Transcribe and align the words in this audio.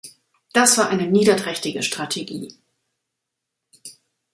Das 0.53 0.79
war 0.79 0.89
eine 0.89 1.05
niederträchtige 1.05 1.83
Strategie. 1.83 2.57